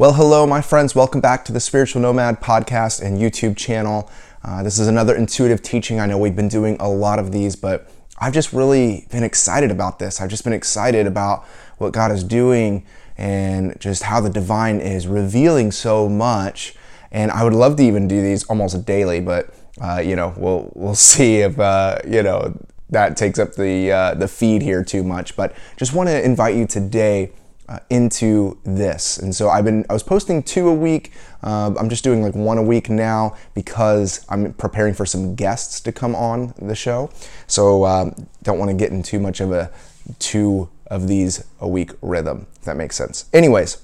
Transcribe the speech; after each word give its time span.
Well, 0.00 0.12
hello, 0.12 0.46
my 0.46 0.60
friends. 0.60 0.94
Welcome 0.94 1.20
back 1.20 1.44
to 1.46 1.52
the 1.52 1.58
Spiritual 1.58 2.00
Nomad 2.02 2.40
podcast 2.40 3.02
and 3.02 3.18
YouTube 3.18 3.56
channel. 3.56 4.08
Uh, 4.44 4.62
this 4.62 4.78
is 4.78 4.86
another 4.86 5.12
intuitive 5.12 5.60
teaching. 5.60 5.98
I 5.98 6.06
know 6.06 6.16
we've 6.16 6.36
been 6.36 6.46
doing 6.46 6.76
a 6.78 6.88
lot 6.88 7.18
of 7.18 7.32
these, 7.32 7.56
but 7.56 7.90
I've 8.16 8.32
just 8.32 8.52
really 8.52 9.08
been 9.10 9.24
excited 9.24 9.72
about 9.72 9.98
this. 9.98 10.20
I've 10.20 10.30
just 10.30 10.44
been 10.44 10.52
excited 10.52 11.08
about 11.08 11.44
what 11.78 11.92
God 11.92 12.12
is 12.12 12.22
doing 12.22 12.86
and 13.16 13.74
just 13.80 14.04
how 14.04 14.20
the 14.20 14.30
divine 14.30 14.78
is 14.78 15.08
revealing 15.08 15.72
so 15.72 16.08
much. 16.08 16.76
And 17.10 17.32
I 17.32 17.42
would 17.42 17.52
love 17.52 17.74
to 17.78 17.82
even 17.82 18.06
do 18.06 18.22
these 18.22 18.44
almost 18.44 18.86
daily, 18.86 19.20
but 19.20 19.52
uh, 19.80 19.98
you 19.98 20.14
know, 20.14 20.32
we'll 20.36 20.70
we'll 20.76 20.94
see 21.14 21.38
if 21.38 21.58
uh, 21.58 21.98
you 22.06 22.22
know 22.22 22.56
that 22.90 23.16
takes 23.16 23.40
up 23.40 23.54
the 23.54 23.90
uh, 23.90 24.14
the 24.14 24.28
feed 24.28 24.62
here 24.62 24.84
too 24.84 25.02
much. 25.02 25.34
But 25.34 25.56
just 25.76 25.92
want 25.92 26.08
to 26.08 26.24
invite 26.24 26.54
you 26.54 26.68
today 26.68 27.32
uh, 27.68 27.78
into 27.90 28.58
this. 28.64 29.18
And 29.18 29.34
so 29.34 29.48
I've 29.48 29.64
been, 29.64 29.84
I 29.90 29.92
was 29.92 30.02
posting 30.02 30.42
two 30.42 30.68
a 30.68 30.74
week. 30.74 31.12
Uh, 31.42 31.74
I'm 31.78 31.88
just 31.88 32.02
doing 32.02 32.22
like 32.22 32.34
one 32.34 32.58
a 32.58 32.62
week 32.62 32.88
now 32.88 33.36
because 33.54 34.24
I'm 34.28 34.52
preparing 34.54 34.94
for 34.94 35.04
some 35.06 35.34
guests 35.34 35.80
to 35.82 35.92
come 35.92 36.14
on 36.14 36.54
the 36.60 36.74
show. 36.74 37.10
So 37.46 37.84
um, 37.84 38.28
don't 38.42 38.58
want 38.58 38.70
to 38.70 38.76
get 38.76 38.90
in 38.90 39.02
too 39.02 39.20
much 39.20 39.40
of 39.40 39.52
a 39.52 39.70
two 40.18 40.68
of 40.86 41.06
these 41.06 41.44
a 41.60 41.68
week 41.68 41.90
rhythm, 42.00 42.46
if 42.56 42.62
that 42.62 42.76
makes 42.76 42.96
sense. 42.96 43.26
Anyways, 43.32 43.82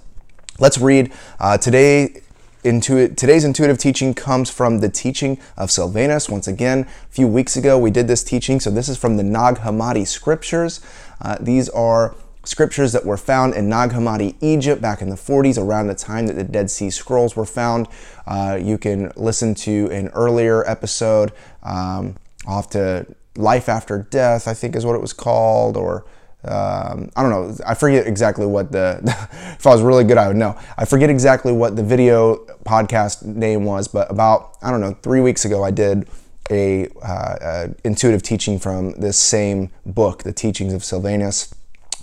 let's 0.58 0.78
read. 0.78 1.12
Uh, 1.38 1.58
today, 1.58 2.22
Intuit, 2.64 3.18
today's 3.18 3.44
intuitive 3.44 3.76
teaching 3.76 4.14
comes 4.14 4.48
from 4.48 4.80
the 4.80 4.88
teaching 4.88 5.38
of 5.58 5.70
Silvanus. 5.70 6.30
Once 6.30 6.48
again, 6.48 6.80
a 6.80 7.12
few 7.12 7.28
weeks 7.28 7.56
ago 7.56 7.78
we 7.78 7.90
did 7.90 8.08
this 8.08 8.24
teaching. 8.24 8.58
So 8.58 8.70
this 8.70 8.88
is 8.88 8.96
from 8.96 9.18
the 9.18 9.22
Nag 9.22 9.56
Hammadi 9.56 10.06
scriptures. 10.06 10.80
Uh, 11.20 11.36
these 11.38 11.68
are 11.68 12.14
scriptures 12.44 12.92
that 12.92 13.04
were 13.04 13.16
found 13.16 13.54
in 13.54 13.68
Nag 13.68 13.90
Hammadi, 13.90 14.36
Egypt, 14.40 14.80
back 14.80 15.02
in 15.02 15.10
the 15.10 15.16
40s, 15.16 15.58
around 15.58 15.86
the 15.86 15.94
time 15.94 16.26
that 16.26 16.34
the 16.34 16.44
Dead 16.44 16.70
Sea 16.70 16.90
Scrolls 16.90 17.36
were 17.36 17.46
found. 17.46 17.88
Uh, 18.26 18.58
you 18.60 18.78
can 18.78 19.12
listen 19.16 19.54
to 19.54 19.88
an 19.90 20.08
earlier 20.08 20.68
episode 20.68 21.32
um, 21.62 22.16
off 22.46 22.70
to 22.70 23.06
Life 23.36 23.68
After 23.68 24.06
Death, 24.10 24.46
I 24.46 24.54
think 24.54 24.76
is 24.76 24.86
what 24.86 24.94
it 24.94 25.00
was 25.00 25.12
called, 25.12 25.76
or 25.76 26.04
um, 26.44 27.10
I 27.16 27.22
don't 27.22 27.30
know. 27.30 27.56
I 27.66 27.74
forget 27.74 28.06
exactly 28.06 28.46
what 28.46 28.70
the. 28.70 29.00
if 29.58 29.66
I 29.66 29.70
was 29.70 29.82
really 29.82 30.04
good, 30.04 30.18
I 30.18 30.28
would 30.28 30.36
know. 30.36 30.58
I 30.76 30.84
forget 30.84 31.08
exactly 31.08 31.52
what 31.52 31.76
the 31.76 31.82
video 31.82 32.36
podcast 32.64 33.24
name 33.24 33.64
was, 33.64 33.88
but 33.88 34.10
about 34.10 34.56
I 34.62 34.70
don't 34.70 34.80
know 34.80 34.96
three 35.02 35.20
weeks 35.20 35.44
ago, 35.44 35.64
I 35.64 35.70
did 35.70 36.06
a, 36.50 36.88
uh, 37.02 37.36
a 37.40 37.74
intuitive 37.84 38.22
teaching 38.22 38.58
from 38.58 38.92
this 38.92 39.16
same 39.16 39.70
book, 39.86 40.22
The 40.22 40.32
Teachings 40.32 40.74
of 40.74 40.84
Silvanus. 40.84 41.54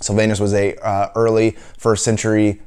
Silvanus 0.02 0.40
was 0.40 0.52
a 0.54 0.76
uh, 0.76 1.10
early 1.14 1.52
first 1.78 2.04
century 2.04 2.60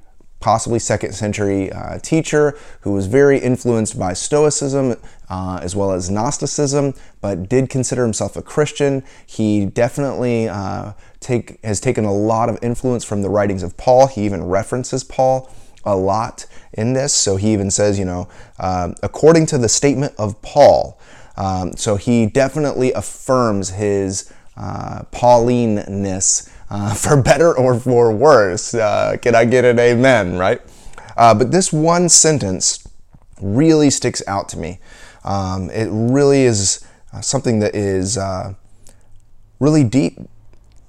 possibly 0.46 0.78
second 0.78 1.12
century 1.12 1.72
uh, 1.72 1.98
teacher 2.00 2.56
who 2.82 2.94
was 2.94 3.08
very 3.08 3.40
influenced 3.40 3.98
by 3.98 4.14
Stoicism 4.14 4.96
uh, 5.28 5.60
as 5.64 5.76
well 5.76 5.92
as 5.92 6.12
Gnosticism, 6.12 6.94
but 7.20 7.50
did 7.50 7.68
consider 7.68 8.04
himself 8.04 8.36
a 8.36 8.44
Christian. 8.44 9.04
He 9.26 9.66
definitely 9.66 10.48
uh, 10.48 10.94
take, 11.20 11.64
has 11.64 11.80
taken 11.80 12.06
a 12.06 12.14
lot 12.14 12.50
of 12.50 12.60
influence 12.62 13.04
from 13.04 13.24
the 13.24 13.30
writings 13.30 13.64
of 13.64 13.76
Paul. 13.76 14.06
He 14.06 14.24
even 14.24 14.44
references 14.44 15.04
Paul 15.04 15.52
a 15.84 15.96
lot 15.96 16.46
in 16.74 16.94
this. 16.94 17.12
So 17.12 17.38
he 17.38 17.52
even 17.54 17.72
says, 17.72 17.98
you 17.98 18.06
know, 18.06 18.28
um, 18.60 18.94
according 19.02 19.48
to 19.48 19.58
the 19.58 19.70
statement 19.70 20.14
of 20.20 20.40
Paul. 20.44 21.00
Um, 21.38 21.76
so 21.76 21.96
he 21.96 22.28
definitely 22.28 22.94
affirms 22.94 23.72
his 23.72 24.32
uh, 24.58 25.04
Paulineness 25.12 26.50
uh, 26.70 26.94
for 26.96 27.22
better 27.22 27.56
or 27.56 27.80
for 27.80 28.12
worse. 28.12 28.74
Uh, 28.74 29.18
can 29.22 29.36
I 29.36 29.46
get 29.46 29.66
an 29.66 29.80
amen, 29.80 30.38
right? 30.38 30.62
Uh, 31.18 31.34
but 31.34 31.52
this 31.52 31.72
one 31.72 32.10
sentence 32.10 32.88
really 33.42 33.90
sticks 33.90 34.22
out 34.28 34.50
to 34.50 34.58
me. 34.58 34.80
Um, 35.24 35.70
it 35.70 35.88
really 35.90 36.44
is 36.44 36.86
uh, 37.14 37.22
something 37.22 37.60
that 37.60 37.76
is 37.76 38.18
uh, 38.18 38.54
really 39.60 39.84
deep 39.84 40.20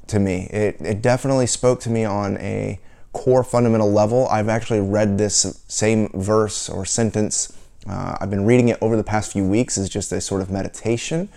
to 0.09 0.19
me. 0.19 0.49
It, 0.51 0.77
it 0.81 1.03
definitely 1.03 1.47
spoke 1.47 1.81
to 1.81 1.91
me 1.91 2.05
on 2.05 2.37
a 2.39 2.79
core 3.13 3.43
fundamental 3.43 3.91
level. 3.91 4.29
I've 4.29 4.49
actually 4.49 4.81
read 4.81 5.17
this 5.17 5.63
same 5.69 6.11
verse 6.15 6.69
or 6.69 6.85
sentence. 6.85 7.53
I've 7.89 8.31
been 8.31 8.45
reading 8.45 8.69
it 8.69 8.79
over 8.83 8.97
the 8.97 9.05
past 9.05 9.33
few 9.33 9.47
weeks 9.47 9.79
as 9.79 9.89
just 9.89 10.11
a 10.11 10.21
sort 10.21 10.43
of 10.43 10.51
meditation. 10.51 11.29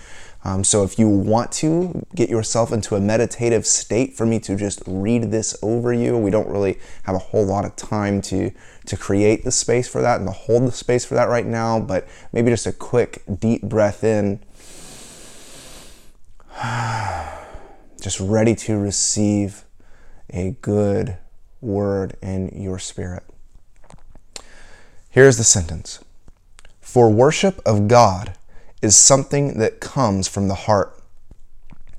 Um, 0.44 0.64
so 0.64 0.84
if 0.84 0.98
you 0.98 1.10
want 1.10 1.52
to 1.54 2.06
get 2.16 2.30
yourself 2.30 2.72
into 2.72 2.96
a 2.96 3.00
meditative 3.00 3.66
state 3.66 4.16
for 4.16 4.26
me 4.26 4.40
to 4.40 4.56
just 4.56 4.82
read 4.88 5.32
this 5.32 5.58
over 5.62 5.92
you, 5.92 6.18
we 6.18 6.32
don't 6.32 6.48
really 6.48 6.80
have 7.04 7.16
a 7.16 7.20
whole 7.20 7.46
lot 7.46 7.66
of 7.66 7.76
time 7.76 8.22
to 8.24 8.52
to 8.86 8.98
create 8.98 9.44
the 9.44 9.52
space 9.52 9.88
for 9.88 10.02
that 10.02 10.20
and 10.20 10.28
to 10.28 10.32
hold 10.32 10.66
the 10.68 10.72
space 10.72 11.06
for 11.06 11.14
that 11.16 11.30
right 11.30 11.46
now, 11.46 11.80
but 11.80 12.08
maybe 12.32 12.50
just 12.50 12.66
a 12.66 12.72
quick 12.72 13.22
deep 13.40 13.62
breath 13.62 14.04
in. 14.04 14.40
just 18.02 18.20
ready 18.20 18.56
to 18.56 18.78
receive 18.78 19.66
a 20.32 20.56
good 20.62 21.18
word 21.62 22.16
in 22.22 22.50
your 22.50 22.80
spirit. 22.80 23.24
Here's 25.10 25.38
the 25.38 25.44
sentence. 25.44 26.04
For 26.80 27.12
worship 27.12 27.62
of 27.66 27.88
God 27.88 28.34
is 28.82 28.96
something 28.96 29.58
that 29.60 29.80
comes 29.80 30.28
from 30.28 30.48
the 30.48 30.56
heart. 30.56 30.96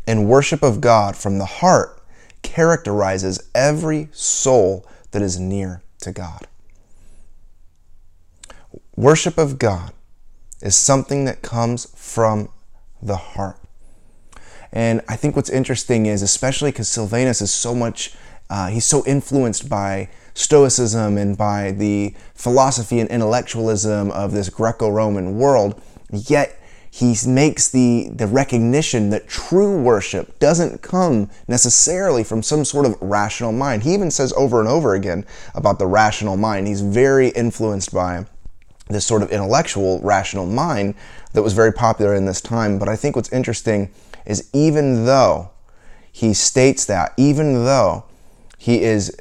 And 0.06 0.28
worship 0.28 0.62
of 0.62 0.80
God 0.80 1.16
from 1.16 1.38
the 1.38 1.44
heart 1.44 2.00
characterizes 2.42 3.50
every 3.54 4.08
soul 4.12 4.86
that 5.10 5.22
is 5.22 5.38
near 5.38 5.82
to 6.00 6.12
God. 6.12 6.46
Worship 8.96 9.38
of 9.38 9.58
God 9.58 9.92
is 10.62 10.76
something 10.76 11.24
that 11.24 11.42
comes 11.42 11.86
from 11.94 12.48
the 13.02 13.16
heart. 13.16 13.56
And 14.72 15.00
I 15.08 15.16
think 15.16 15.36
what's 15.36 15.50
interesting 15.50 16.06
is, 16.06 16.22
especially 16.22 16.70
because 16.70 16.88
Silvanus 16.88 17.40
is 17.40 17.50
so 17.50 17.74
much, 17.74 18.14
uh, 18.48 18.68
he's 18.68 18.84
so 18.84 19.04
influenced 19.06 19.68
by 19.68 20.08
Stoicism 20.34 21.18
and 21.18 21.36
by 21.36 21.72
the 21.72 22.14
philosophy 22.34 23.00
and 23.00 23.10
intellectualism 23.10 24.10
of 24.12 24.32
this 24.32 24.48
Greco 24.48 24.88
Roman 24.88 25.38
world, 25.38 25.80
yet 26.10 26.59
he 26.90 27.16
makes 27.26 27.68
the, 27.68 28.10
the 28.12 28.26
recognition 28.26 29.10
that 29.10 29.28
true 29.28 29.80
worship 29.80 30.38
doesn't 30.40 30.82
come 30.82 31.30
necessarily 31.46 32.24
from 32.24 32.42
some 32.42 32.64
sort 32.64 32.84
of 32.84 32.96
rational 33.00 33.52
mind. 33.52 33.84
He 33.84 33.94
even 33.94 34.10
says 34.10 34.32
over 34.32 34.58
and 34.58 34.68
over 34.68 34.94
again 34.94 35.24
about 35.54 35.78
the 35.78 35.86
rational 35.86 36.36
mind. 36.36 36.66
He's 36.66 36.80
very 36.80 37.28
influenced 37.28 37.94
by 37.94 38.26
this 38.88 39.06
sort 39.06 39.22
of 39.22 39.30
intellectual 39.30 40.00
rational 40.00 40.46
mind 40.46 40.96
that 41.32 41.42
was 41.42 41.52
very 41.52 41.72
popular 41.72 42.12
in 42.14 42.26
this 42.26 42.40
time. 42.40 42.78
But 42.78 42.88
I 42.88 42.96
think 42.96 43.14
what's 43.14 43.32
interesting 43.32 43.90
is 44.26 44.50
even 44.52 45.06
though 45.06 45.50
he 46.10 46.34
states 46.34 46.84
that, 46.86 47.12
even 47.16 47.64
though 47.64 48.04
he 48.58 48.82
is 48.82 49.16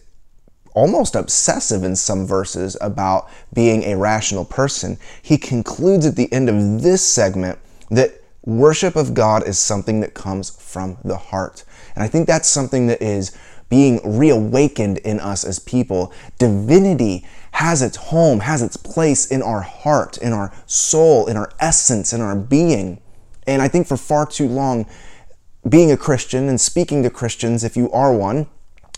almost 0.73 1.15
obsessive 1.15 1.83
in 1.83 1.95
some 1.95 2.25
verses 2.25 2.77
about 2.81 3.29
being 3.53 3.83
a 3.83 3.97
rational 3.97 4.45
person, 4.45 4.97
he 5.21 5.37
concludes 5.37 6.05
at 6.05 6.15
the 6.15 6.31
end 6.31 6.49
of 6.49 6.81
this 6.81 7.05
segment 7.05 7.59
that 7.89 8.21
worship 8.45 8.95
of 8.95 9.13
God 9.13 9.47
is 9.47 9.59
something 9.59 9.99
that 9.99 10.13
comes 10.13 10.49
from 10.49 10.97
the 11.03 11.17
heart. 11.17 11.63
And 11.95 12.03
I 12.03 12.07
think 12.07 12.27
that's 12.27 12.47
something 12.47 12.87
that 12.87 13.01
is 13.01 13.35
being 13.69 13.99
reawakened 14.17 14.97
in 14.99 15.19
us 15.19 15.43
as 15.43 15.59
people. 15.59 16.11
Divinity 16.39 17.25
has 17.51 17.81
its 17.81 17.97
home, 17.97 18.39
has 18.41 18.61
its 18.61 18.77
place 18.77 19.27
in 19.27 19.41
our 19.41 19.61
heart, 19.61 20.17
in 20.17 20.33
our 20.33 20.51
soul, 20.65 21.27
in 21.27 21.37
our 21.37 21.51
essence, 21.59 22.13
in 22.13 22.21
our 22.21 22.35
being. 22.35 23.01
And 23.45 23.61
I 23.61 23.67
think 23.67 23.87
for 23.87 23.97
far 23.97 24.25
too 24.25 24.47
long, 24.47 24.85
being 25.67 25.91
a 25.91 25.97
Christian 25.97 26.47
and 26.47 26.59
speaking 26.59 27.03
to 27.03 27.09
Christians, 27.09 27.63
if 27.63 27.75
you 27.75 27.91
are 27.91 28.13
one, 28.13 28.47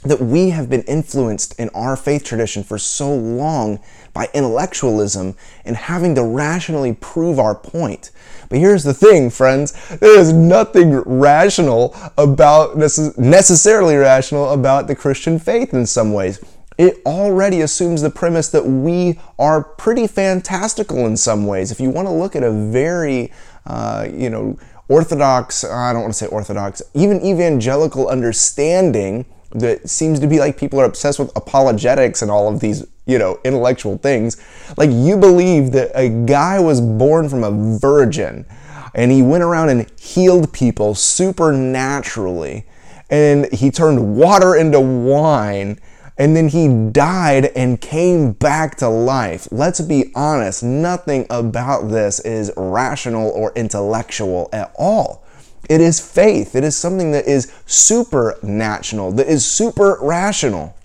that 0.03 0.19
we 0.19 0.49
have 0.49 0.69
been 0.69 0.81
influenced 0.83 1.59
in 1.59 1.69
our 1.69 1.95
faith 1.95 2.23
tradition 2.23 2.63
for 2.63 2.77
so 2.77 3.13
long 3.13 3.79
by 4.13 4.27
intellectualism 4.33 5.35
and 5.63 5.75
having 5.75 6.15
to 6.15 6.23
rationally 6.23 6.93
prove 6.93 7.39
our 7.39 7.55
point. 7.55 8.11
But 8.49 8.59
here's 8.59 8.83
the 8.83 8.93
thing, 8.93 9.29
friends 9.29 9.73
there 9.99 10.19
is 10.19 10.33
nothing 10.33 10.95
rational 10.95 11.95
about, 12.17 12.77
necessarily 12.77 13.95
rational 13.95 14.51
about 14.51 14.87
the 14.87 14.95
Christian 14.95 15.39
faith 15.39 15.73
in 15.73 15.85
some 15.85 16.13
ways. 16.13 16.43
It 16.77 17.01
already 17.05 17.61
assumes 17.61 18.01
the 18.01 18.09
premise 18.09 18.49
that 18.49 18.65
we 18.65 19.19
are 19.37 19.63
pretty 19.63 20.07
fantastical 20.07 21.05
in 21.05 21.15
some 21.15 21.45
ways. 21.45 21.71
If 21.71 21.79
you 21.79 21.91
want 21.91 22.07
to 22.07 22.13
look 22.13 22.35
at 22.35 22.43
a 22.43 22.51
very, 22.51 23.31
uh, 23.67 24.07
you 24.11 24.31
know, 24.31 24.57
orthodox, 24.89 25.63
I 25.63 25.93
don't 25.93 26.01
want 26.01 26.13
to 26.13 26.17
say 26.17 26.25
orthodox, 26.25 26.81
even 26.93 27.23
evangelical 27.23 28.07
understanding 28.07 29.25
that 29.53 29.89
seems 29.89 30.19
to 30.19 30.27
be 30.27 30.39
like 30.39 30.57
people 30.57 30.79
are 30.79 30.85
obsessed 30.85 31.19
with 31.19 31.31
apologetics 31.35 32.21
and 32.21 32.31
all 32.31 32.51
of 32.51 32.59
these, 32.59 32.85
you 33.05 33.17
know, 33.17 33.39
intellectual 33.43 33.97
things. 33.97 34.41
Like 34.77 34.89
you 34.91 35.17
believe 35.17 35.71
that 35.71 35.91
a 35.93 36.09
guy 36.09 36.59
was 36.59 36.81
born 36.81 37.29
from 37.29 37.43
a 37.43 37.79
virgin 37.79 38.45
and 38.93 39.11
he 39.11 39.21
went 39.21 39.43
around 39.43 39.69
and 39.69 39.89
healed 39.99 40.51
people 40.53 40.95
supernaturally 40.95 42.65
and 43.09 43.51
he 43.53 43.71
turned 43.71 44.15
water 44.15 44.55
into 44.55 44.79
wine 44.79 45.79
and 46.17 46.35
then 46.35 46.49
he 46.49 46.67
died 46.91 47.45
and 47.55 47.81
came 47.81 48.33
back 48.33 48.77
to 48.77 48.87
life. 48.87 49.47
Let's 49.51 49.81
be 49.81 50.11
honest, 50.15 50.61
nothing 50.61 51.25
about 51.29 51.89
this 51.89 52.19
is 52.19 52.51
rational 52.55 53.31
or 53.31 53.51
intellectual 53.55 54.49
at 54.53 54.71
all. 54.77 55.23
It 55.69 55.81
is 55.81 55.99
faith. 55.99 56.55
It 56.55 56.63
is 56.63 56.75
something 56.75 57.11
that 57.11 57.27
is 57.27 57.51
supernatural, 57.65 59.11
that 59.13 59.27
is 59.27 59.45
super 59.45 59.97
rational. 60.01 60.75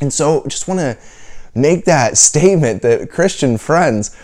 And 0.00 0.12
so, 0.12 0.42
just 0.48 0.66
want 0.66 0.80
to 0.80 0.98
make 1.54 1.84
that 1.84 2.18
statement 2.18 2.82
that 2.82 3.10
Christian 3.10 3.58
friends, 3.58 4.16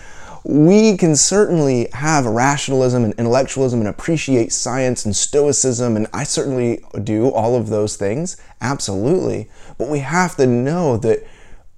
we 0.45 0.97
can 0.97 1.15
certainly 1.15 1.89
have 1.93 2.25
rationalism 2.25 3.05
and 3.05 3.15
intellectualism 3.15 3.81
and 3.81 3.89
appreciate 3.89 4.53
science 4.53 5.05
and 5.05 5.15
stoicism, 5.15 5.97
and 5.97 6.07
I 6.13 6.25
certainly 6.25 6.83
do 7.05 7.29
all 7.29 7.55
of 7.55 7.69
those 7.69 7.97
things, 7.97 8.37
absolutely. 8.61 9.51
But 9.77 9.89
we 9.89 9.99
have 9.99 10.37
to 10.37 10.47
know 10.47 10.97
that 10.99 11.27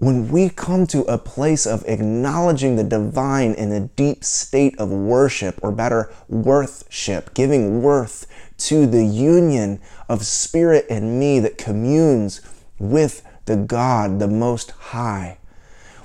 when 0.00 0.30
we 0.30 0.48
come 0.48 0.86
to 0.86 1.02
a 1.02 1.18
place 1.18 1.66
of 1.66 1.84
acknowledging 1.86 2.76
the 2.76 2.84
divine 2.84 3.52
in 3.52 3.70
a 3.70 3.80
deep 3.80 4.24
state 4.24 4.74
of 4.78 4.88
worship, 4.88 5.60
or 5.62 5.70
better, 5.70 6.10
worthship, 6.26 7.34
giving 7.34 7.82
worth 7.82 8.26
to 8.56 8.86
the 8.86 9.04
union 9.04 9.78
of 10.08 10.24
spirit 10.24 10.86
and 10.88 11.20
me 11.20 11.38
that 11.38 11.58
communes 11.58 12.40
with 12.78 13.22
the 13.44 13.56
God, 13.56 14.20
the 14.20 14.26
Most 14.26 14.70
High. 14.70 15.36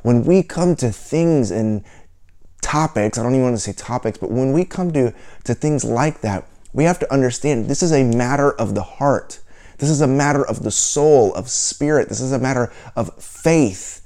When 0.04 0.26
we 0.26 0.44
come 0.44 0.76
to 0.76 0.92
things 0.92 1.50
and 1.50 1.82
topics, 2.62 3.18
I 3.18 3.24
don't 3.24 3.32
even 3.32 3.44
want 3.44 3.56
to 3.56 3.62
say 3.62 3.72
topics, 3.72 4.18
but 4.18 4.30
when 4.30 4.52
we 4.52 4.66
come 4.66 4.92
to, 4.92 5.14
to 5.46 5.54
things 5.54 5.86
like 5.86 6.20
that, 6.20 6.46
we 6.74 6.84
have 6.84 7.00
to 7.00 7.14
understand 7.14 7.70
this 7.70 7.82
is 7.82 7.94
a 7.94 8.04
matter 8.04 8.52
of 8.52 8.76
the 8.76 8.84
heart. 8.84 9.40
This 9.78 9.90
is 9.90 10.02
a 10.02 10.08
matter 10.08 10.46
of 10.46 10.64
the 10.64 10.72
soul, 10.72 11.34
of 11.34 11.50
spirit. 11.50 12.10
This 12.10 12.22
is 12.22 12.32
a 12.32 12.40
matter 12.40 12.72
of 12.96 13.14
faith. 13.22 14.02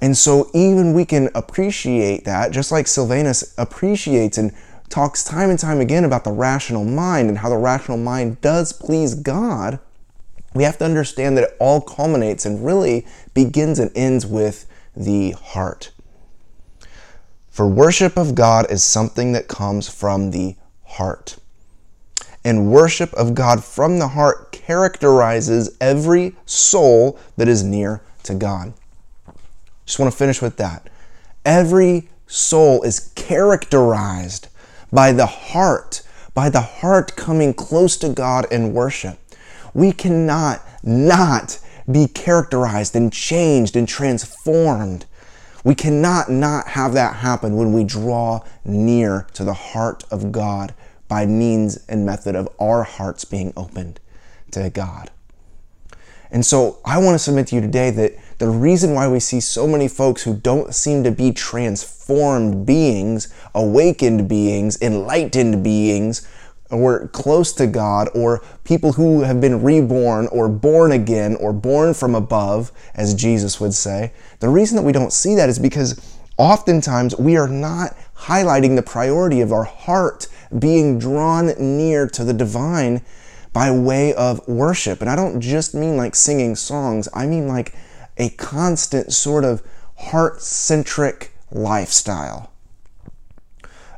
And 0.00 0.16
so, 0.16 0.50
even 0.52 0.94
we 0.94 1.04
can 1.04 1.30
appreciate 1.34 2.24
that, 2.24 2.50
just 2.50 2.72
like 2.72 2.88
Silvanus 2.88 3.54
appreciates 3.56 4.36
and 4.36 4.52
talks 4.88 5.22
time 5.24 5.48
and 5.48 5.58
time 5.58 5.80
again 5.80 6.04
about 6.04 6.24
the 6.24 6.32
rational 6.32 6.84
mind 6.84 7.28
and 7.28 7.38
how 7.38 7.48
the 7.48 7.56
rational 7.56 7.98
mind 7.98 8.40
does 8.40 8.72
please 8.72 9.14
God. 9.14 9.78
We 10.54 10.64
have 10.64 10.76
to 10.78 10.84
understand 10.84 11.36
that 11.36 11.44
it 11.44 11.56
all 11.58 11.80
culminates 11.80 12.44
and 12.44 12.64
really 12.64 13.06
begins 13.32 13.78
and 13.78 13.90
ends 13.94 14.26
with 14.26 14.66
the 14.94 15.30
heart. 15.30 15.92
For 17.48 17.66
worship 17.66 18.16
of 18.16 18.34
God 18.34 18.70
is 18.70 18.82
something 18.82 19.32
that 19.32 19.48
comes 19.48 19.88
from 19.88 20.30
the 20.30 20.56
heart. 20.84 21.36
And 22.44 22.72
worship 22.72 23.12
of 23.14 23.34
God 23.34 23.62
from 23.62 23.98
the 23.98 24.08
heart 24.08 24.50
characterizes 24.52 25.76
every 25.80 26.34
soul 26.44 27.18
that 27.36 27.48
is 27.48 27.62
near 27.62 28.02
to 28.24 28.34
God. 28.34 28.72
Just 29.86 29.98
want 29.98 30.10
to 30.10 30.18
finish 30.18 30.42
with 30.42 30.56
that. 30.56 30.88
Every 31.44 32.08
soul 32.26 32.82
is 32.82 33.12
characterized 33.14 34.48
by 34.92 35.12
the 35.12 35.26
heart, 35.26 36.02
by 36.34 36.48
the 36.48 36.60
heart 36.60 37.14
coming 37.16 37.54
close 37.54 37.96
to 37.98 38.08
God 38.08 38.46
in 38.50 38.72
worship. 38.72 39.18
We 39.74 39.92
cannot 39.92 40.62
not 40.82 41.60
be 41.90 42.06
characterized 42.06 42.96
and 42.96 43.12
changed 43.12 43.76
and 43.76 43.88
transformed 43.88 45.06
we 45.64 45.74
cannot 45.74 46.28
not 46.28 46.68
have 46.68 46.92
that 46.94 47.16
happen 47.16 47.56
when 47.56 47.72
we 47.72 47.84
draw 47.84 48.40
near 48.64 49.26
to 49.34 49.44
the 49.44 49.54
heart 49.54 50.04
of 50.10 50.32
God 50.32 50.74
by 51.12 51.26
means 51.26 51.76
and 51.90 52.06
method 52.06 52.34
of 52.34 52.48
our 52.58 52.84
hearts 52.84 53.26
being 53.26 53.52
opened 53.54 54.00
to 54.50 54.70
God. 54.70 55.10
And 56.30 56.46
so 56.46 56.78
I 56.86 56.96
want 56.96 57.16
to 57.16 57.18
submit 57.18 57.48
to 57.48 57.54
you 57.54 57.60
today 57.60 57.90
that 57.90 58.14
the 58.38 58.48
reason 58.48 58.94
why 58.94 59.08
we 59.08 59.20
see 59.20 59.38
so 59.38 59.66
many 59.66 59.88
folks 59.88 60.22
who 60.22 60.34
don't 60.34 60.74
seem 60.74 61.04
to 61.04 61.10
be 61.10 61.30
transformed 61.30 62.64
beings, 62.64 63.30
awakened 63.54 64.26
beings, 64.26 64.80
enlightened 64.80 65.62
beings, 65.62 66.26
or 66.70 67.08
close 67.08 67.52
to 67.52 67.66
God, 67.66 68.08
or 68.14 68.42
people 68.64 68.94
who 68.94 69.20
have 69.20 69.38
been 69.38 69.62
reborn 69.62 70.28
or 70.28 70.48
born 70.48 70.92
again 70.92 71.36
or 71.36 71.52
born 71.52 71.92
from 71.92 72.14
above, 72.14 72.72
as 72.94 73.12
Jesus 73.12 73.60
would 73.60 73.74
say. 73.74 74.14
The 74.40 74.48
reason 74.48 74.76
that 74.76 74.82
we 74.82 74.92
don't 74.92 75.12
see 75.12 75.34
that 75.34 75.50
is 75.50 75.58
because 75.58 76.00
oftentimes 76.38 77.14
we 77.18 77.36
are 77.36 77.48
not 77.48 77.94
highlighting 78.16 78.76
the 78.76 78.82
priority 78.82 79.42
of 79.42 79.52
our 79.52 79.64
heart 79.64 80.26
being 80.58 80.98
drawn 80.98 81.54
near 81.58 82.06
to 82.08 82.24
the 82.24 82.32
divine 82.32 83.02
by 83.52 83.70
way 83.70 84.14
of 84.14 84.46
worship. 84.48 85.00
And 85.00 85.10
I 85.10 85.16
don't 85.16 85.40
just 85.40 85.74
mean 85.74 85.96
like 85.96 86.14
singing 86.14 86.56
songs, 86.56 87.08
I 87.14 87.26
mean 87.26 87.48
like 87.48 87.74
a 88.16 88.30
constant 88.30 89.12
sort 89.12 89.44
of 89.44 89.62
heart 89.96 90.40
centric 90.42 91.32
lifestyle 91.50 92.52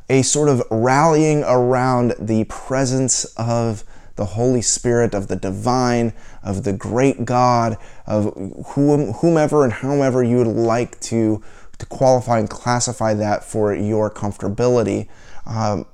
a 0.09 0.21
sort 0.21 0.49
of 0.49 0.61
rallying 0.69 1.43
around 1.43 2.13
the 2.19 2.43
presence 2.45 3.25
of 3.37 3.83
the 4.15 4.25
Holy 4.25 4.61
Spirit, 4.61 5.13
of 5.13 5.27
the 5.27 5.35
divine, 5.35 6.13
of 6.43 6.63
the 6.63 6.71
great 6.71 7.25
God, 7.25 7.77
of 8.05 8.33
whom, 8.67 9.13
whomever 9.13 9.63
and 9.63 9.73
however 9.73 10.23
you 10.23 10.37
would 10.37 10.47
like 10.47 10.99
to, 11.01 11.43
to 11.79 11.85
qualify 11.87 12.39
and 12.39 12.49
classify 12.49 13.13
that 13.13 13.43
for 13.43 13.73
your 13.73 14.09
comfortability. 14.09 15.07
Um, 15.45 15.85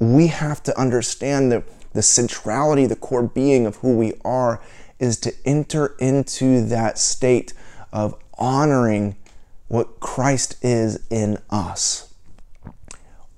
we 0.00 0.26
have 0.26 0.62
to 0.64 0.76
understand 0.78 1.52
that 1.52 1.62
the 1.92 2.02
centrality, 2.02 2.86
the 2.86 2.96
core 2.96 3.22
being 3.22 3.66
of 3.66 3.76
who 3.76 3.96
we 3.96 4.14
are, 4.24 4.60
is 4.98 5.16
to 5.20 5.32
enter 5.44 5.94
into 5.98 6.66
that 6.66 6.98
state 6.98 7.52
of 7.92 8.14
honoring 8.38 9.16
what 9.68 10.00
Christ 10.00 10.56
is 10.62 11.06
in 11.10 11.38
us 11.50 12.10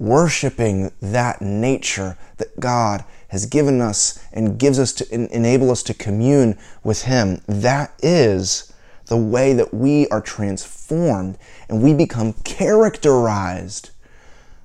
worshiping 0.03 0.91
that 1.01 1.41
nature 1.41 2.19
that 2.39 2.59
God 2.59 3.05
has 3.29 3.47
given 3.47 3.81
us 3.81 4.19
and 4.33 4.59
gives 4.59 4.81
us 4.81 4.93
to 4.95 5.15
enable 5.15 5.71
us 5.71 5.85
to 5.85 5.95
commune 5.95 6.59
with 6.83 7.03
Him. 7.03 7.41
That 7.47 7.95
is 8.03 8.73
the 9.07 9.17
way 9.17 9.53
that 9.53 9.73
we 9.73 10.09
are 10.09 10.21
transformed 10.21 11.39
and 11.69 11.83
we 11.83 11.95
become 11.95 12.33
characterized 12.45 13.91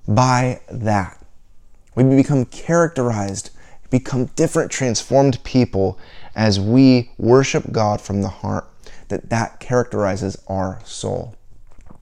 by 0.08 0.62
that. 0.72 1.24
We 1.98 2.16
become 2.16 2.46
characterized, 2.46 3.50
become 3.90 4.26
different, 4.36 4.72
transformed 4.72 5.44
people 5.44 5.98
as 6.36 6.60
we 6.60 7.10
worship 7.18 7.72
God 7.72 8.00
from 8.00 8.22
the 8.22 8.30
heart. 8.30 8.70
That 9.08 9.30
that 9.30 9.60
characterizes 9.60 10.38
our 10.48 10.80
soul. 10.86 11.36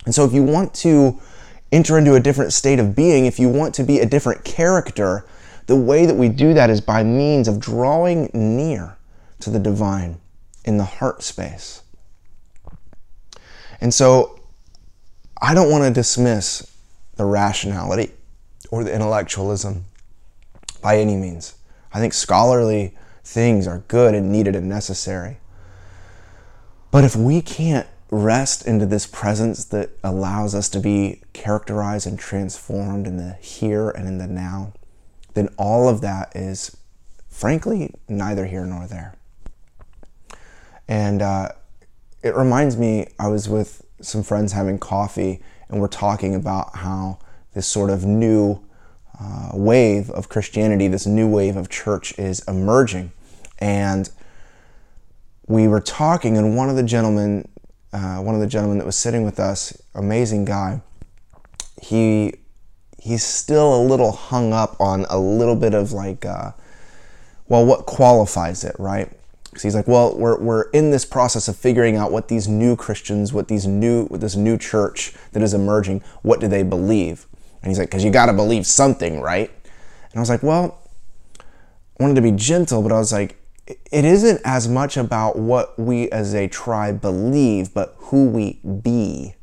And 0.05 0.13
so, 0.13 0.25
if 0.25 0.33
you 0.33 0.43
want 0.43 0.73
to 0.75 1.19
enter 1.71 1.97
into 1.97 2.15
a 2.15 2.19
different 2.19 2.51
state 2.51 2.79
of 2.79 2.95
being, 2.95 3.25
if 3.25 3.39
you 3.39 3.47
want 3.47 3.73
to 3.75 3.83
be 3.83 3.99
a 3.99 4.05
different 4.05 4.43
character, 4.43 5.25
the 5.67 5.75
way 5.75 6.05
that 6.05 6.15
we 6.15 6.29
do 6.29 6.53
that 6.53 6.69
is 6.69 6.81
by 6.81 7.03
means 7.03 7.47
of 7.47 7.59
drawing 7.59 8.29
near 8.33 8.97
to 9.39 9.49
the 9.49 9.59
divine 9.59 10.17
in 10.65 10.77
the 10.77 10.83
heart 10.83 11.23
space. 11.23 11.83
And 13.79 13.93
so 13.93 14.39
I 15.41 15.53
don't 15.53 15.69
want 15.69 15.83
to 15.83 15.91
dismiss 15.91 16.69
the 17.15 17.25
rationality 17.25 18.11
or 18.71 18.83
the 18.83 18.93
intellectualism 18.93 19.85
by 20.85 20.99
any 20.99 21.15
means. 21.15 21.55
I 21.91 21.99
think 21.99 22.13
scholarly 22.13 22.95
things 23.23 23.65
are 23.65 23.79
good 23.87 24.13
and 24.13 24.31
needed 24.31 24.55
and 24.55 24.69
necessary. 24.69 25.39
But 26.91 27.03
if 27.03 27.15
we 27.15 27.41
can't 27.41 27.87
rest 28.11 28.67
into 28.67 28.85
this 28.85 29.07
presence 29.07 29.65
that 29.65 29.89
allows 30.03 30.53
us 30.53 30.69
to 30.69 30.79
be 30.79 31.23
characterized 31.33 32.05
and 32.05 32.19
transformed 32.19 33.07
in 33.07 33.17
the 33.17 33.33
here 33.41 33.89
and 33.89 34.07
in 34.07 34.19
the 34.19 34.27
now, 34.27 34.73
then 35.33 35.49
all 35.57 35.89
of 35.89 36.01
that 36.01 36.31
is 36.35 36.77
frankly 37.29 37.91
neither 38.07 38.45
here 38.45 38.67
nor 38.67 38.85
there. 38.85 39.15
And 40.87 41.23
uh, 41.23 41.49
it 42.21 42.35
reminds 42.35 42.77
me, 42.77 43.07
I 43.17 43.29
was 43.29 43.49
with 43.49 43.83
some 44.01 44.21
friends 44.21 44.51
having 44.51 44.77
coffee, 44.77 45.41
and 45.67 45.81
we're 45.81 45.87
talking 45.87 46.35
about 46.35 46.75
how 46.75 47.17
this 47.55 47.65
sort 47.65 47.89
of 47.89 48.05
new 48.05 48.61
uh, 49.19 49.49
wave 49.53 50.09
of 50.11 50.29
Christianity, 50.29 50.87
this 50.87 51.05
new 51.05 51.27
wave 51.27 51.57
of 51.57 51.69
church 51.69 52.17
is 52.17 52.43
emerging. 52.47 53.11
And 53.59 54.09
we 55.47 55.67
were 55.67 55.81
talking, 55.81 56.37
and 56.37 56.57
one 56.57 56.69
of 56.69 56.75
the 56.75 56.83
gentlemen 56.83 57.47
uh, 57.95 58.17
one 58.17 58.35
of 58.35 58.41
the 58.41 58.47
gentlemen 58.47 58.77
that 58.77 58.85
was 58.85 58.97
sitting 58.97 59.23
with 59.23 59.39
us, 59.39 59.81
amazing 59.93 60.43
guy, 60.43 60.81
he 61.81 62.33
he's 62.99 63.23
still 63.23 63.73
a 63.73 63.81
little 63.81 64.11
hung 64.11 64.51
up 64.51 64.75
on 64.81 65.05
a 65.09 65.17
little 65.17 65.55
bit 65.55 65.73
of 65.73 65.93
like, 65.93 66.25
uh, 66.25 66.51
well, 67.47 67.65
what 67.65 67.85
qualifies 67.85 68.65
it, 68.65 68.75
right? 68.77 69.09
Because 69.45 69.61
he's 69.61 69.75
like, 69.75 69.87
well, 69.87 70.17
we're, 70.17 70.37
we're 70.39 70.69
in 70.71 70.91
this 70.91 71.05
process 71.05 71.47
of 71.47 71.55
figuring 71.55 71.95
out 71.95 72.11
what 72.11 72.27
these 72.27 72.49
new 72.49 72.75
Christians, 72.75 73.31
what 73.31 73.47
these 73.47 73.65
new, 73.65 74.07
what 74.07 74.19
this 74.19 74.35
new 74.35 74.57
church 74.57 75.13
that 75.31 75.41
is 75.41 75.53
emerging, 75.53 76.01
what 76.21 76.41
do 76.41 76.49
they 76.49 76.63
believe? 76.63 77.27
And 77.65 77.71
he's 77.71 77.79
like, 77.79 77.89
because 77.89 78.03
you 78.03 78.11
got 78.11 78.27
to 78.27 78.33
believe 78.33 78.67
something, 78.67 79.21
right? 79.21 79.49
And 79.49 80.15
I 80.15 80.19
was 80.19 80.29
like, 80.29 80.43
well, 80.43 80.77
I 81.39 82.03
wanted 82.03 82.13
to 82.13 82.21
be 82.21 82.31
gentle, 82.31 82.83
but 82.83 82.91
I 82.91 82.99
was 82.99 83.11
like, 83.11 83.41
it 83.67 84.05
isn't 84.05 84.39
as 84.45 84.67
much 84.67 84.97
about 84.97 85.35
what 85.35 85.77
we 85.79 86.07
as 86.11 86.35
a 86.35 86.47
tribe 86.47 87.01
believe, 87.01 87.73
but 87.73 87.95
who 87.97 88.27
we 88.27 88.59
be. 88.83 89.33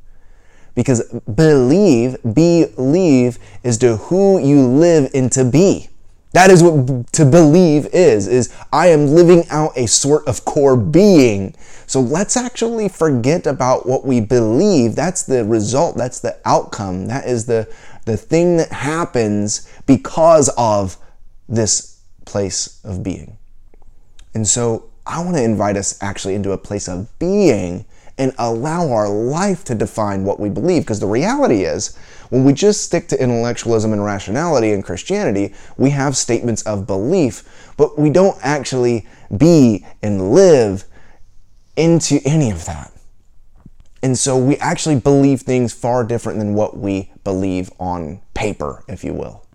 Because 0.76 1.02
believe, 1.35 2.17
believe 2.23 3.38
is 3.64 3.76
to 3.79 3.97
who 3.97 4.38
you 4.38 4.69
live 4.69 5.11
into 5.12 5.45
be. 5.45 5.88
That 6.33 6.50
is 6.50 6.62
what 6.62 7.12
to 7.14 7.26
believe 7.26 7.87
is, 7.87 8.26
is 8.26 8.55
I 8.73 8.87
am 8.87 9.09
living 9.09 9.45
out 9.50 9.76
a 9.76 9.87
sort 9.87 10.26
of 10.26 10.45
core 10.45 10.76
being. 10.76 11.55
So 11.87 12.00
let's 12.00 12.38
actually 12.38 12.88
forget 12.88 13.47
about 13.47 13.87
what 13.87 14.07
we 14.07 14.21
believe. 14.21 14.95
That's 14.95 15.25
the 15.25 15.45
result. 15.45 15.97
That's 15.97 16.21
the 16.21 16.38
outcome. 16.47 17.07
That 17.09 17.26
is 17.26 17.45
the, 17.45 17.71
the 18.04 18.16
thing 18.16 18.56
that 18.56 18.73
happens 18.73 19.68
because 19.87 20.49
of 20.56 20.97
this 21.49 22.00
place 22.25 22.80
of 22.85 23.02
being. 23.02 23.37
And 24.35 24.47
so 24.47 24.90
I 25.06 25.23
want 25.23 25.37
to 25.37 25.42
invite 25.42 25.76
us 25.76 26.00
actually 26.02 26.35
into 26.35 26.52
a 26.52 26.59
place 26.59 26.88
of 26.88 27.18
being 27.18 27.85
and 28.18 28.32
allow 28.38 28.90
our 28.90 29.09
life 29.09 29.64
to 29.64 29.75
define 29.75 30.25
what 30.25 30.38
we 30.38 30.49
believe. 30.49 30.82
Because 30.82 31.00
the 31.00 31.06
reality 31.06 31.64
is, 31.64 31.97
when 32.30 32.44
we 32.44 32.52
just 32.52 32.82
stick 32.82 33.09
to 33.09 33.23
intellectualism 33.23 33.92
and 33.92 34.04
rationality 34.04 34.73
in 34.73 34.82
Christianity, 34.82 35.54
we 35.76 35.90
have 35.90 36.16
statements 36.16 36.62
of 36.62 36.87
belief, 36.87 37.73
but 37.76 37.99
we 37.99 38.11
don't 38.11 38.38
actually 38.42 39.06
be 39.37 39.87
and 40.02 40.32
live 40.32 40.85
into 41.76 42.21
any 42.25 42.50
of 42.50 42.64
that. 42.66 42.92
And 44.02 44.18
so 44.18 44.37
we 44.37 44.56
actually 44.56 44.99
believe 44.99 45.42
things 45.42 45.73
far 45.73 46.04
different 46.04 46.38
than 46.38 46.54
what 46.54 46.76
we 46.76 47.12
believe 47.25 47.71
on 47.79 48.21
paper, 48.35 48.85
if 48.88 49.05
you 49.05 49.12
will. 49.12 49.47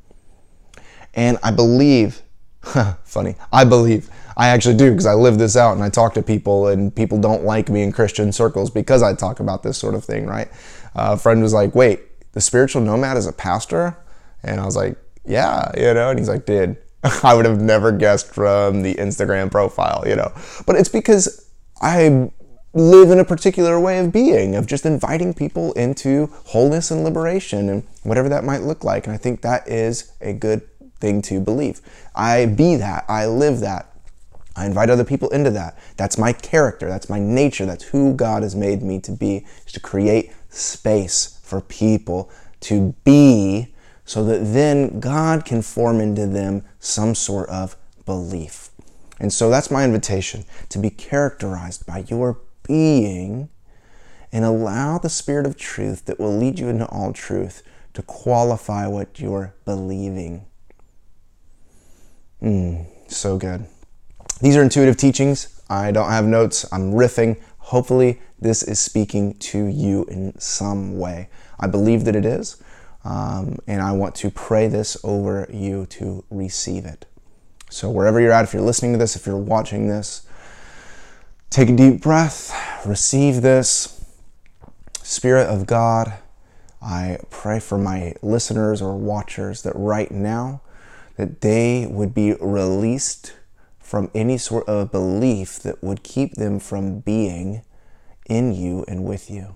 And 1.13 1.37
I 1.43 1.51
believe, 1.51 2.21
funny, 3.03 3.35
I 3.51 3.63
believe 3.65 4.09
I 4.35 4.49
actually 4.49 4.77
do 4.77 4.91
because 4.91 5.05
I 5.05 5.15
live 5.15 5.37
this 5.39 5.55
out 5.55 5.73
and 5.73 5.83
I 5.83 5.89
talk 5.89 6.13
to 6.13 6.21
people, 6.21 6.67
and 6.67 6.95
people 6.95 7.19
don't 7.19 7.43
like 7.43 7.69
me 7.69 7.81
in 7.81 7.91
Christian 7.91 8.31
circles 8.31 8.69
because 8.69 9.01
I 9.01 9.13
talk 9.13 9.39
about 9.39 9.63
this 9.63 9.77
sort 9.77 9.95
of 9.95 10.05
thing, 10.05 10.27
right? 10.27 10.49
Uh, 10.95 11.13
a 11.13 11.17
friend 11.17 11.41
was 11.41 11.53
like, 11.53 11.73
wait, 11.73 12.01
the 12.33 12.41
spiritual 12.41 12.81
nomad 12.81 13.17
is 13.17 13.25
a 13.25 13.33
pastor? 13.33 13.97
And 14.43 14.61
I 14.61 14.65
was 14.65 14.75
like, 14.75 14.97
yeah, 15.25 15.71
you 15.75 15.93
know, 15.93 16.09
and 16.11 16.19
he's 16.19 16.29
like, 16.29 16.45
dude, 16.45 16.77
I 17.23 17.33
would 17.33 17.45
have 17.45 17.59
never 17.59 17.91
guessed 17.91 18.27
from 18.27 18.83
the 18.83 18.95
Instagram 18.95 19.51
profile, 19.51 20.03
you 20.05 20.15
know. 20.15 20.31
But 20.65 20.75
it's 20.75 20.89
because 20.89 21.49
I 21.81 22.31
live 22.77 23.11
in 23.11 23.19
a 23.19 23.25
particular 23.25 23.79
way 23.79 23.99
of 23.99 24.11
being, 24.11 24.55
of 24.55 24.67
just 24.67 24.85
inviting 24.85 25.33
people 25.33 25.73
into 25.73 26.27
wholeness 26.45 26.91
and 26.91 27.03
liberation 27.03 27.69
and 27.69 27.83
whatever 28.03 28.29
that 28.29 28.43
might 28.43 28.61
look 28.61 28.83
like. 28.83 29.05
And 29.05 29.13
I 29.13 29.17
think 29.17 29.41
that 29.41 29.67
is 29.67 30.11
a 30.21 30.33
good 30.33 30.61
thing 30.99 31.21
to 31.23 31.39
believe. 31.39 31.81
I 32.15 32.45
be 32.45 32.75
that, 32.75 33.05
I 33.07 33.25
live 33.25 33.59
that. 33.61 33.93
I 34.55 34.65
invite 34.65 34.89
other 34.89 35.03
people 35.03 35.29
into 35.29 35.51
that. 35.51 35.77
That's 35.97 36.17
my 36.17 36.33
character. 36.33 36.87
That's 36.87 37.09
my 37.09 37.19
nature. 37.19 37.65
That's 37.67 37.83
who 37.83 38.15
God 38.15 38.41
has 38.41 38.55
made 38.55 38.81
me 38.81 38.99
to 39.01 39.11
be, 39.11 39.45
is 39.67 39.73
to 39.73 39.79
create 39.79 40.31
space 40.49 41.39
for 41.43 41.61
people 41.61 42.31
to 42.61 42.95
be 43.03 43.73
so 44.03 44.23
that 44.23 44.39
then 44.53 44.99
God 44.99 45.45
can 45.45 45.61
form 45.61 45.99
into 45.99 46.25
them 46.25 46.63
some 46.79 47.13
sort 47.13 47.49
of 47.49 47.75
belief. 48.05 48.71
And 49.19 49.31
so 49.31 49.49
that's 49.49 49.69
my 49.69 49.83
invitation 49.83 50.45
to 50.69 50.79
be 50.79 50.89
characterized 50.89 51.85
by 51.85 52.05
your 52.07 52.39
being 52.67 53.49
and 54.31 54.43
allow 54.45 54.97
the 54.97 55.09
Spirit 55.09 55.45
of 55.45 55.57
truth 55.57 56.05
that 56.05 56.19
will 56.19 56.35
lead 56.35 56.59
you 56.59 56.67
into 56.67 56.85
all 56.87 57.13
truth 57.13 57.63
to 57.93 58.01
qualify 58.01 58.85
what 58.87 59.19
you're 59.19 59.55
believing. 59.65 60.45
Mm, 62.41 62.85
so 63.07 63.37
good. 63.37 63.65
These 64.41 64.55
are 64.55 64.61
intuitive 64.61 64.97
teachings. 64.97 65.61
I 65.69 65.91
don't 65.91 66.09
have 66.09 66.25
notes. 66.25 66.65
I'm 66.71 66.91
riffing. 66.91 67.39
Hopefully, 67.57 68.21
this 68.39 68.61
is 68.63 68.79
speaking 68.79 69.33
to 69.39 69.65
you 69.65 70.05
in 70.05 70.39
some 70.39 70.99
way. 70.99 71.29
I 71.59 71.67
believe 71.67 72.05
that 72.05 72.15
it 72.15 72.25
is, 72.25 72.61
um, 73.03 73.57
and 73.65 73.81
I 73.81 73.91
want 73.93 74.13
to 74.15 74.29
pray 74.29 74.67
this 74.67 74.95
over 75.03 75.47
you 75.51 75.87
to 75.87 76.23
receive 76.29 76.85
it. 76.85 77.05
So, 77.69 77.89
wherever 77.89 78.21
you're 78.21 78.31
at, 78.31 78.45
if 78.45 78.53
you're 78.53 78.61
listening 78.61 78.93
to 78.93 78.97
this, 78.99 79.15
if 79.15 79.25
you're 79.25 79.37
watching 79.37 79.87
this, 79.87 80.26
take 81.49 81.69
a 81.69 81.75
deep 81.75 82.01
breath, 82.01 82.53
receive 82.85 83.41
this. 83.41 83.93
Spirit 85.01 85.47
of 85.47 85.65
God, 85.65 86.13
I 86.81 87.19
pray 87.29 87.59
for 87.59 87.77
my 87.77 88.13
listeners 88.21 88.81
or 88.81 88.97
watchers 88.97 89.61
that 89.63 89.73
right 89.75 90.11
now 90.11 90.61
that 91.15 91.41
they 91.41 91.87
would 91.89 92.13
be 92.13 92.33
released 92.33 93.33
from 93.79 94.11
any 94.13 94.37
sort 94.37 94.67
of 94.67 94.91
belief 94.91 95.59
that 95.59 95.81
would 95.81 96.03
keep 96.03 96.33
them 96.35 96.59
from 96.59 96.99
being 96.99 97.63
in 98.27 98.53
you 98.53 98.83
and 98.87 99.05
with 99.05 99.31
you. 99.31 99.55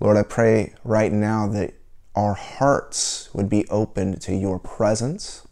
Lord, 0.00 0.16
I 0.16 0.24
pray 0.24 0.74
right 0.82 1.12
now 1.12 1.46
that 1.48 1.74
our 2.14 2.34
hearts 2.34 3.30
would 3.32 3.48
be 3.48 3.66
open 3.68 4.18
to 4.20 4.34
your 4.34 4.58
presence. 4.58 5.46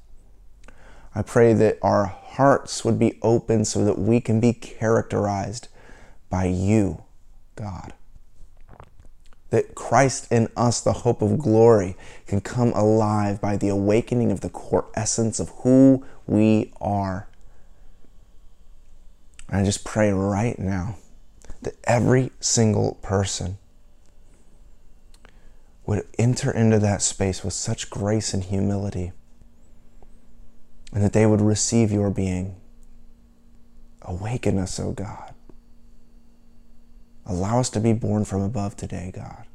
I 1.14 1.22
pray 1.22 1.52
that 1.54 1.78
our 1.82 2.06
hearts 2.36 2.84
would 2.84 2.98
be 2.98 3.18
open 3.22 3.64
so 3.64 3.84
that 3.84 3.98
we 3.98 4.20
can 4.20 4.40
be 4.40 4.52
characterized 4.52 5.68
by 6.30 6.46
you, 6.46 7.02
God. 7.56 7.92
That 9.50 9.74
Christ 9.74 10.32
in 10.32 10.48
us, 10.56 10.80
the 10.80 10.92
hope 10.92 11.20
of 11.20 11.38
glory, 11.38 11.96
can 12.26 12.40
come 12.40 12.72
alive 12.72 13.40
by 13.40 13.56
the 13.56 13.68
awakening 13.68 14.32
of 14.32 14.40
the 14.40 14.48
core 14.48 14.86
essence 14.94 15.38
of 15.38 15.50
who 15.60 16.04
we 16.26 16.72
are 16.80 17.28
and 19.52 19.60
I 19.60 19.64
just 19.64 19.84
pray 19.84 20.10
right 20.10 20.58
now 20.58 20.96
that 21.60 21.76
every 21.84 22.32
single 22.40 22.94
person 23.02 23.58
would 25.84 26.06
enter 26.18 26.50
into 26.50 26.78
that 26.78 27.02
space 27.02 27.44
with 27.44 27.52
such 27.52 27.90
grace 27.90 28.32
and 28.32 28.42
humility, 28.42 29.12
and 30.92 31.02
that 31.02 31.12
they 31.12 31.26
would 31.26 31.40
receive 31.40 31.90
your 31.90 32.10
being. 32.10 32.56
Awaken 34.02 34.58
us, 34.58 34.78
O 34.78 34.88
oh 34.88 34.92
God. 34.92 35.34
Allow 37.24 37.60
us 37.60 37.70
to 37.70 37.80
be 37.80 37.92
born 37.92 38.24
from 38.24 38.42
above 38.42 38.76
today, 38.76 39.12
God. 39.14 39.46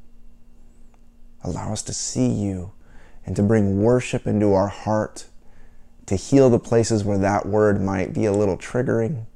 Allow 1.44 1.72
us 1.72 1.82
to 1.82 1.92
see 1.92 2.26
you 2.26 2.72
and 3.24 3.36
to 3.36 3.42
bring 3.42 3.82
worship 3.82 4.26
into 4.26 4.54
our 4.54 4.68
heart, 4.68 5.26
to 6.06 6.16
heal 6.16 6.48
the 6.50 6.58
places 6.58 7.04
where 7.04 7.18
that 7.18 7.46
word 7.46 7.80
might 7.80 8.14
be 8.14 8.24
a 8.24 8.32
little 8.32 8.56
triggering 8.56 9.26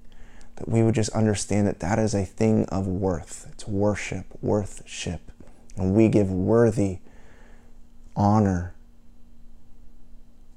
that 0.57 0.69
we 0.69 0.83
would 0.83 0.95
just 0.95 1.11
understand 1.11 1.67
that 1.67 1.81
that 1.81 1.99
is 1.99 2.15
a 2.15 2.25
thing 2.25 2.65
of 2.67 2.87
worth. 2.87 3.49
It's 3.53 3.67
worship, 3.67 4.27
worthship. 4.41 5.33
And 5.77 5.95
we 5.95 6.09
give 6.09 6.31
worthy 6.31 6.99
honor 8.15 8.75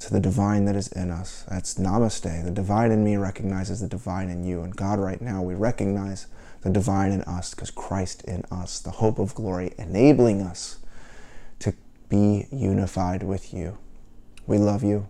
to 0.06 0.14
the 0.14 0.20
divine 0.20 0.66
that 0.66 0.76
is 0.76 0.88
in 0.90 1.10
us. 1.10 1.44
That's 1.50 1.76
namaste. 1.76 2.46
The 2.46 2.52
divine 2.52 2.92
in 2.92 3.04
me 3.04 3.18
recognizes 3.18 3.82
the 3.82 3.88
divine 3.88 4.30
in 4.30 4.44
you. 4.44 4.62
And 4.62 4.76
God, 4.76 5.00
right 5.00 5.20
now, 5.20 5.42
we 5.42 5.56
recognize 5.56 6.28
the 6.62 6.70
divine 6.70 7.12
in 7.12 7.24
us 7.24 7.56
because 7.56 7.72
Christ 7.72 8.24
in 8.24 8.44
us, 8.52 8.80
the 8.80 8.92
hope 8.92 9.18
of 9.18 9.34
glory, 9.34 9.74
enabling 9.80 10.42
us 10.44 10.78
to 11.60 11.74
be 12.08 12.46
unified 12.52 13.24
with 13.24 13.52
you. 13.52 13.80
We 14.46 14.60
love 14.60 14.84
you. 14.84 15.08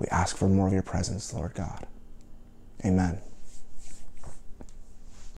We 0.00 0.08
ask 0.08 0.36
for 0.36 0.48
more 0.48 0.66
of 0.66 0.72
your 0.72 0.82
presence, 0.82 1.32
Lord 1.32 1.54
God. 1.54 1.86
Amen. 2.84 3.20